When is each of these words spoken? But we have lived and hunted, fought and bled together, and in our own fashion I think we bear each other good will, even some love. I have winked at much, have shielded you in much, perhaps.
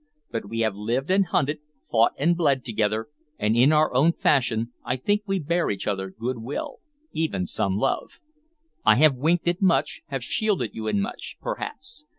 But 0.31 0.49
we 0.49 0.61
have 0.61 0.73
lived 0.75 1.11
and 1.11 1.27
hunted, 1.27 1.59
fought 1.91 2.13
and 2.17 2.35
bled 2.35 2.65
together, 2.65 3.09
and 3.37 3.55
in 3.55 3.71
our 3.71 3.93
own 3.93 4.13
fashion 4.13 4.73
I 4.83 4.95
think 4.95 5.21
we 5.27 5.37
bear 5.37 5.69
each 5.69 5.85
other 5.85 6.09
good 6.09 6.39
will, 6.39 6.79
even 7.11 7.45
some 7.45 7.77
love. 7.77 8.13
I 8.83 8.95
have 8.95 9.13
winked 9.13 9.47
at 9.47 9.61
much, 9.61 10.01
have 10.07 10.23
shielded 10.23 10.73
you 10.73 10.87
in 10.87 11.01
much, 11.01 11.37
perhaps. 11.39 12.05